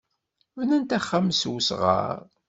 Bnant 0.57 0.95
axxam 0.97 1.27
s 1.39 1.41
wesɣar. 1.51 2.17